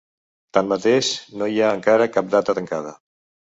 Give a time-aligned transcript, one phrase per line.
[0.57, 1.09] Tanmateix,
[1.43, 2.99] no hi ha encara cap data tancada.